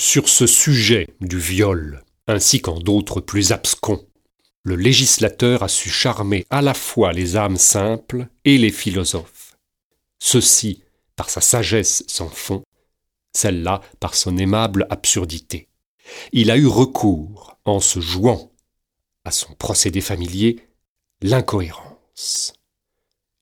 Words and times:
Sur 0.00 0.30
ce 0.30 0.46
sujet 0.46 1.08
du 1.20 1.38
viol, 1.38 2.02
ainsi 2.26 2.62
qu'en 2.62 2.78
d'autres 2.78 3.20
plus 3.20 3.52
abscons, 3.52 4.02
le 4.62 4.74
législateur 4.74 5.62
a 5.62 5.68
su 5.68 5.90
charmer 5.90 6.46
à 6.48 6.62
la 6.62 6.72
fois 6.72 7.12
les 7.12 7.36
âmes 7.36 7.58
simples 7.58 8.26
et 8.46 8.56
les 8.56 8.70
philosophes. 8.70 9.58
Ceci 10.18 10.82
par 11.16 11.28
sa 11.28 11.42
sagesse 11.42 12.02
sans 12.06 12.30
fond, 12.30 12.62
celle-là 13.34 13.82
par 14.00 14.14
son 14.14 14.38
aimable 14.38 14.86
absurdité. 14.88 15.68
Il 16.32 16.50
a 16.50 16.56
eu 16.56 16.66
recours, 16.66 17.58
en 17.66 17.78
se 17.78 18.00
jouant 18.00 18.52
à 19.26 19.30
son 19.30 19.52
procédé 19.52 20.00
familier, 20.00 20.66
l'incohérence. 21.20 22.54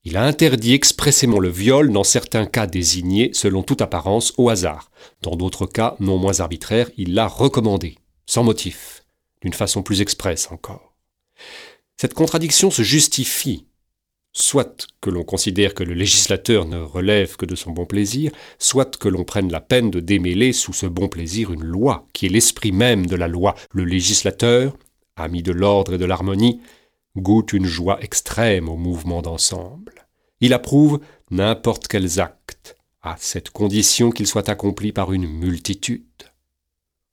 Il 0.04 0.16
a 0.16 0.24
interdit 0.24 0.74
expressément 0.74 1.38
le 1.38 1.48
viol 1.48 1.92
dans 1.92 2.04
certains 2.04 2.46
cas 2.46 2.66
désignés, 2.66 3.30
selon 3.32 3.62
toute 3.62 3.82
apparence, 3.82 4.32
au 4.38 4.48
hasard. 4.48 4.90
Dans 5.22 5.36
d'autres 5.36 5.66
cas, 5.66 5.96
non 6.00 6.18
moins 6.18 6.40
arbitraires, 6.40 6.90
il 6.96 7.14
l'a 7.14 7.26
recommandé, 7.26 7.96
sans 8.26 8.44
motif, 8.44 9.04
d'une 9.42 9.52
façon 9.52 9.82
plus 9.82 10.00
expresse 10.00 10.50
encore. 10.50 10.94
Cette 11.96 12.14
contradiction 12.14 12.70
se 12.70 12.82
justifie, 12.82 13.66
soit 14.32 14.86
que 15.00 15.10
l'on 15.10 15.24
considère 15.24 15.74
que 15.74 15.82
le 15.82 15.94
législateur 15.94 16.64
ne 16.64 16.78
relève 16.78 17.36
que 17.36 17.46
de 17.46 17.56
son 17.56 17.72
bon 17.72 17.86
plaisir, 17.86 18.30
soit 18.58 18.96
que 18.98 19.08
l'on 19.08 19.24
prenne 19.24 19.50
la 19.50 19.60
peine 19.60 19.90
de 19.90 19.98
démêler 19.98 20.52
sous 20.52 20.72
ce 20.72 20.86
bon 20.86 21.08
plaisir 21.08 21.52
une 21.52 21.64
loi, 21.64 22.06
qui 22.12 22.26
est 22.26 22.30
l'esprit 22.30 22.72
même 22.72 23.06
de 23.06 23.16
la 23.16 23.26
loi. 23.26 23.56
Le 23.72 23.84
législateur, 23.84 24.76
ami 25.16 25.42
de 25.42 25.52
l'ordre 25.52 25.94
et 25.94 25.98
de 25.98 26.04
l'harmonie, 26.04 26.60
goûte 27.20 27.52
une 27.52 27.66
joie 27.66 28.02
extrême 28.02 28.68
au 28.68 28.76
mouvement 28.76 29.22
d'ensemble. 29.22 30.06
Il 30.40 30.52
approuve 30.52 31.00
n'importe 31.30 31.88
quels 31.88 32.20
actes, 32.20 32.76
à 33.02 33.16
cette 33.18 33.50
condition 33.50 34.10
qu'ils 34.10 34.26
soient 34.26 34.50
accomplis 34.50 34.92
par 34.92 35.12
une 35.12 35.26
multitude. 35.26 36.04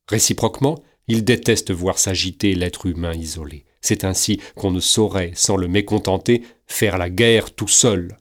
Réciproquement, 0.08 0.82
il 1.08 1.24
déteste 1.24 1.72
voir 1.72 1.98
s'agiter 1.98 2.54
l'être 2.54 2.86
humain 2.86 3.14
isolé. 3.14 3.64
C'est 3.80 4.04
ainsi 4.04 4.40
qu'on 4.56 4.70
ne 4.70 4.80
saurait, 4.80 5.32
sans 5.34 5.56
le 5.56 5.68
mécontenter, 5.68 6.42
faire 6.66 6.98
la 6.98 7.10
guerre 7.10 7.54
tout 7.54 7.68
seul. 7.68 8.16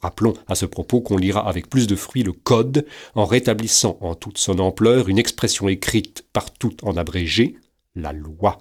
Rappelons 0.00 0.34
à 0.46 0.54
ce 0.54 0.66
propos 0.66 1.00
qu'on 1.00 1.16
lira 1.16 1.48
avec 1.48 1.70
plus 1.70 1.86
de 1.86 1.96
fruit 1.96 2.22
le 2.22 2.32
Code 2.32 2.86
en 3.14 3.24
rétablissant 3.24 3.96
en 4.02 4.14
toute 4.14 4.36
son 4.36 4.58
ampleur 4.58 5.08
une 5.08 5.18
expression 5.18 5.68
écrite 5.68 6.26
partout 6.34 6.76
en 6.82 6.98
abrégé, 6.98 7.56
la 7.94 8.12
loi. 8.12 8.58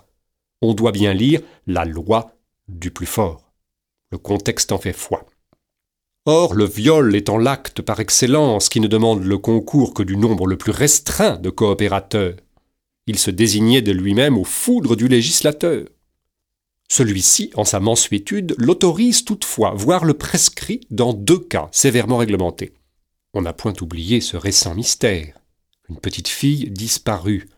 On 0.63 0.73
doit 0.73 0.93
bien 0.93 1.13
lire 1.13 1.41
la 1.67 1.83
loi 1.83 2.37
du 2.69 2.89
plus 2.89 3.05
fort. 3.05 3.51
Le 4.11 4.17
contexte 4.17 4.71
en 4.71 4.77
fait 4.77 4.93
foi. 4.93 5.25
Or, 6.25 6.53
le 6.53 6.63
viol 6.63 7.13
étant 7.17 7.37
l'acte 7.37 7.81
par 7.81 7.99
excellence 7.99 8.69
qui 8.69 8.79
ne 8.79 8.87
demande 8.87 9.25
le 9.25 9.37
concours 9.37 9.93
que 9.93 10.03
du 10.03 10.15
nombre 10.15 10.47
le 10.47 10.57
plus 10.57 10.71
restreint 10.71 11.35
de 11.35 11.49
coopérateurs, 11.49 12.37
il 13.07 13.19
se 13.19 13.29
désignait 13.29 13.81
de 13.81 13.91
lui-même 13.91 14.37
aux 14.37 14.45
foudres 14.45 14.95
du 14.95 15.09
législateur. 15.09 15.85
Celui-ci, 16.89 17.51
en 17.55 17.65
sa 17.65 17.81
mansuétude, 17.81 18.55
l'autorise 18.57 19.25
toutefois, 19.25 19.73
voire 19.75 20.05
le 20.05 20.13
prescrit 20.13 20.79
dans 20.91 21.11
deux 21.11 21.39
cas 21.39 21.67
sévèrement 21.73 22.17
réglementés. 22.17 22.73
On 23.33 23.41
n'a 23.41 23.51
point 23.51 23.73
oublié 23.81 24.21
ce 24.21 24.37
récent 24.37 24.75
mystère. 24.75 25.37
Une 25.89 25.99
petite 25.99 26.29
fille 26.29 26.69
disparue, 26.69 27.49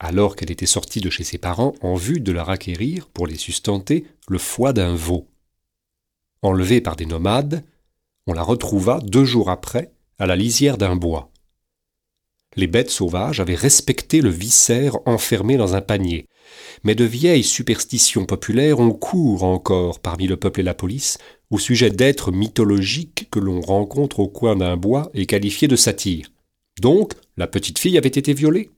alors 0.00 0.36
qu'elle 0.36 0.50
était 0.50 0.66
sortie 0.66 1.00
de 1.00 1.10
chez 1.10 1.24
ses 1.24 1.38
parents 1.38 1.74
en 1.80 1.94
vue 1.94 2.20
de 2.20 2.32
leur 2.32 2.50
acquérir, 2.50 3.08
pour 3.08 3.26
les 3.26 3.36
sustenter, 3.36 4.04
le 4.28 4.38
foie 4.38 4.72
d'un 4.72 4.94
veau. 4.94 5.28
Enlevée 6.42 6.80
par 6.80 6.96
des 6.96 7.06
nomades, 7.06 7.64
on 8.26 8.32
la 8.32 8.42
retrouva 8.42 9.00
deux 9.02 9.24
jours 9.24 9.50
après 9.50 9.92
à 10.18 10.26
la 10.26 10.36
lisière 10.36 10.78
d'un 10.78 10.96
bois. 10.96 11.30
Les 12.56 12.66
bêtes 12.66 12.90
sauvages 12.90 13.40
avaient 13.40 13.54
respecté 13.54 14.20
le 14.20 14.30
viscère 14.30 14.96
enfermé 15.06 15.56
dans 15.56 15.74
un 15.74 15.80
panier, 15.80 16.26
mais 16.82 16.94
de 16.94 17.04
vieilles 17.04 17.44
superstitions 17.44 18.24
populaires 18.24 18.80
ont 18.80 18.92
cours 18.92 19.44
encore 19.44 20.00
parmi 20.00 20.26
le 20.26 20.36
peuple 20.36 20.60
et 20.60 20.64
la 20.64 20.74
police 20.74 21.18
au 21.50 21.58
sujet 21.58 21.90
d'êtres 21.90 22.32
mythologiques 22.32 23.28
que 23.30 23.38
l'on 23.38 23.60
rencontre 23.60 24.20
au 24.20 24.28
coin 24.28 24.56
d'un 24.56 24.76
bois 24.76 25.10
et 25.14 25.26
qualifiés 25.26 25.68
de 25.68 25.76
satyres. 25.76 26.30
Donc, 26.80 27.14
la 27.36 27.46
petite 27.46 27.78
fille 27.78 27.98
avait 27.98 28.08
été 28.08 28.32
violée. 28.32 28.70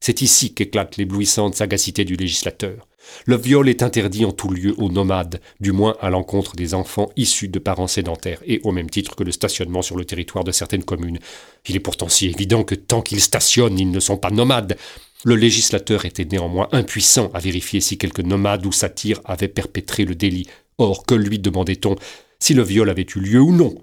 C'est 0.00 0.22
ici 0.22 0.54
qu'éclate 0.54 0.96
l'éblouissante 0.96 1.54
sagacité 1.54 2.04
du 2.04 2.16
législateur. 2.16 2.86
Le 3.26 3.36
viol 3.36 3.68
est 3.68 3.82
interdit 3.82 4.24
en 4.24 4.32
tout 4.32 4.50
lieu 4.50 4.74
aux 4.78 4.90
nomades, 4.90 5.40
du 5.60 5.72
moins 5.72 5.96
à 6.00 6.10
l'encontre 6.10 6.56
des 6.56 6.74
enfants 6.74 7.10
issus 7.16 7.48
de 7.48 7.58
parents 7.58 7.86
sédentaires, 7.86 8.42
et 8.46 8.60
au 8.64 8.72
même 8.72 8.90
titre 8.90 9.16
que 9.16 9.24
le 9.24 9.32
stationnement 9.32 9.82
sur 9.82 9.96
le 9.96 10.04
territoire 10.04 10.44
de 10.44 10.52
certaines 10.52 10.84
communes. 10.84 11.18
Il 11.66 11.76
est 11.76 11.80
pourtant 11.80 12.08
si 12.08 12.26
évident 12.26 12.64
que 12.64 12.74
tant 12.74 13.02
qu'ils 13.02 13.20
stationnent, 13.20 13.78
ils 13.78 13.90
ne 13.90 14.00
sont 14.00 14.18
pas 14.18 14.30
nomades. 14.30 14.76
Le 15.24 15.34
législateur 15.34 16.04
était 16.04 16.26
néanmoins 16.26 16.68
impuissant 16.72 17.30
à 17.34 17.40
vérifier 17.40 17.80
si 17.80 17.98
quelque 17.98 18.22
nomade 18.22 18.66
ou 18.66 18.72
satyre 18.72 19.20
avait 19.24 19.48
perpétré 19.48 20.04
le 20.04 20.14
délit. 20.14 20.46
Or, 20.78 21.04
que 21.04 21.14
lui 21.14 21.38
demandait-on? 21.38 21.96
Si 22.38 22.54
le 22.54 22.62
viol 22.62 22.88
avait 22.88 23.06
eu 23.16 23.18
lieu 23.18 23.40
ou 23.40 23.52
non? 23.52 23.74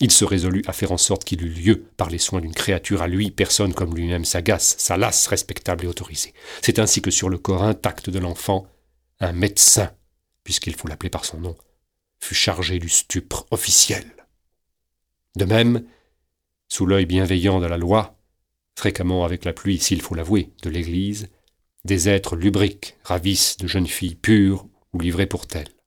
Il 0.00 0.12
se 0.12 0.24
résolut 0.24 0.62
à 0.66 0.72
faire 0.72 0.92
en 0.92 0.98
sorte 0.98 1.24
qu'il 1.24 1.42
eût 1.42 1.48
lieu 1.48 1.84
par 1.96 2.08
les 2.08 2.18
soins 2.18 2.40
d'une 2.40 2.54
créature 2.54 3.02
à 3.02 3.08
lui, 3.08 3.30
personne 3.30 3.74
comme 3.74 3.96
lui-même 3.96 4.24
sagace, 4.24 4.76
salace, 4.78 5.26
respectable 5.26 5.84
et 5.84 5.88
autorisée. 5.88 6.34
C'est 6.62 6.78
ainsi 6.78 7.02
que 7.02 7.10
sur 7.10 7.28
le 7.28 7.38
corps 7.38 7.64
intact 7.64 8.08
de 8.08 8.18
l'enfant, 8.18 8.66
un 9.20 9.32
médecin, 9.32 9.90
puisqu'il 10.44 10.76
faut 10.76 10.86
l'appeler 10.86 11.10
par 11.10 11.24
son 11.24 11.40
nom, 11.40 11.56
fut 12.20 12.34
chargé 12.34 12.78
du 12.78 12.88
stupre 12.88 13.46
officiel. 13.50 14.04
De 15.36 15.44
même, 15.44 15.84
sous 16.68 16.86
l'œil 16.86 17.06
bienveillant 17.06 17.60
de 17.60 17.66
la 17.66 17.78
loi, 17.78 18.18
fréquemment 18.76 19.24
avec 19.24 19.44
la 19.44 19.52
pluie, 19.52 19.78
s'il 19.78 20.00
faut 20.00 20.14
l'avouer, 20.14 20.52
de 20.62 20.70
l'Église, 20.70 21.28
des 21.84 22.08
êtres 22.08 22.36
lubriques 22.36 22.96
ravissent 23.02 23.56
de 23.56 23.66
jeunes 23.66 23.86
filles 23.86 24.14
pures 24.14 24.66
ou 24.92 25.00
livrées 25.00 25.26
pour 25.26 25.46
telles. 25.46 25.77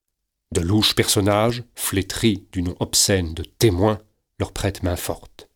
De 0.52 0.60
louches 0.60 0.96
personnages, 0.96 1.64
flétris 1.76 2.44
du 2.52 2.62
nom 2.62 2.76
obscène 2.80 3.34
de 3.34 3.44
témoins, 3.44 4.00
leur 4.38 4.52
prêtent 4.52 4.84
main 4.84 4.98
forte. 4.98 5.48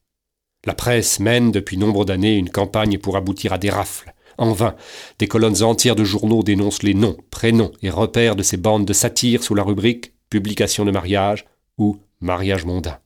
La 0.65 0.73
presse 0.73 1.19
mène 1.19 1.51
depuis 1.51 1.77
nombre 1.77 2.05
d'années 2.05 2.37
une 2.37 2.49
campagne 2.49 2.97
pour 2.97 3.17
aboutir 3.17 3.51
à 3.51 3.57
des 3.57 3.69
rafles. 3.69 4.13
En 4.37 4.53
vain, 4.53 4.75
des 5.19 5.27
colonnes 5.27 5.63
entières 5.63 5.95
de 5.95 6.03
journaux 6.03 6.43
dénoncent 6.43 6.83
les 6.83 6.93
noms, 6.93 7.17
prénoms 7.29 7.71
et 7.81 7.89
repères 7.89 8.35
de 8.35 8.43
ces 8.43 8.57
bandes 8.57 8.85
de 8.85 8.93
satire 8.93 9.43
sous 9.43 9.55
la 9.55 9.63
rubrique 9.63 10.13
Publication 10.29 10.85
de 10.85 10.91
mariage 10.91 11.45
ou 11.77 11.97
Mariage 12.19 12.65
mondain. 12.65 12.97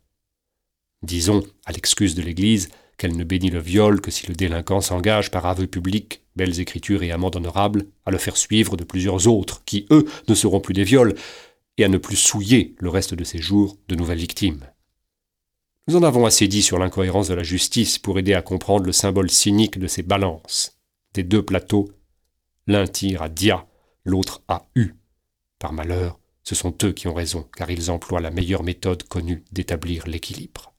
Disons, 1.02 1.44
à 1.66 1.72
l'excuse 1.72 2.16
de 2.16 2.22
l'Église, 2.22 2.70
qu'elle 2.98 3.16
ne 3.16 3.24
bénit 3.24 3.50
le 3.50 3.60
viol 3.60 4.02
que 4.02 4.12
si 4.12 4.28
le 4.28 4.36
délinquant 4.36 4.82
s'engage 4.82 5.32
par 5.32 5.46
aveu 5.46 5.68
public, 5.68 6.24
belles 6.36 6.60
écritures 6.60 7.04
et 7.04 7.12
amendes 7.12 7.36
honorables, 7.36 7.86
à 8.06 8.12
le 8.12 8.18
faire 8.18 8.38
suivre 8.38 8.78
de 8.78 8.84
plusieurs 8.84 9.28
autres, 9.28 9.64
qui, 9.66 9.86
eux, 9.92 10.06
ne 10.28 10.36
seront 10.36 10.60
plus 10.60 10.74
des 10.74 10.84
viols, 10.84 11.16
et 11.80 11.86
à 11.86 11.88
ne 11.88 11.98
plus 11.98 12.18
souiller 12.18 12.76
le 12.80 12.90
reste 12.90 13.14
de 13.14 13.24
ses 13.24 13.40
jours 13.40 13.78
de 13.88 13.96
nouvelles 13.96 14.20
victimes. 14.20 14.66
Nous 15.88 15.96
en 15.96 16.04
avons 16.04 16.26
assez 16.26 16.48
dit 16.48 16.62
sur 16.62 16.78
l'incohérence 16.78 17.30
de 17.30 17.34
la 17.34 17.44
justice 17.44 17.98
pour 17.98 18.20
aider 18.20 18.34
à 18.34 18.42
comprendre 18.42 18.86
le 18.86 18.92
symbole 18.92 19.32
cynique 19.32 19.80
de 19.80 19.88
ces 19.88 20.04
balances. 20.04 20.78
Des 21.14 21.24
deux 21.24 21.44
plateaux, 21.44 21.90
l'un 22.68 22.86
tire 22.86 23.24
à 23.24 23.30
dia, 23.30 23.66
l'autre 24.04 24.44
à 24.48 24.68
u. 24.76 24.96
Par 25.58 25.74
malheur, 25.74 26.20
ce 26.44 26.54
sont 26.54 26.76
eux 26.84 26.92
qui 26.92 27.08
ont 27.08 27.14
raison, 27.14 27.48
car 27.56 27.72
ils 27.72 27.90
emploient 27.90 28.22
la 28.22 28.30
meilleure 28.30 28.64
méthode 28.64 29.04
connue 29.04 29.44
d'établir 29.52 30.06
l'équilibre. 30.06 30.74